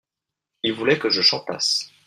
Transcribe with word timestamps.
il 0.63 0.73
voulait 0.73 0.97
que 0.97 1.11
je 1.11 1.21
chantasse. 1.21 1.91